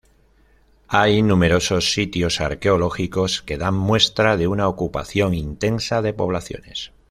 Hay 0.87 1.21
numerosos 1.21 1.93
sitios 1.93 2.41
arqueológicos 2.41 3.43
que 3.43 3.59
dan 3.59 3.75
muestra 3.75 4.35
de 4.35 4.47
una 4.47 4.67
ocupación 4.67 5.35
intensa 5.35 6.01
de 6.01 6.11
poblaciones. 6.11 6.91